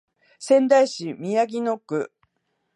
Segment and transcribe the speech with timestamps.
[0.39, 2.11] 仙台市宮城野区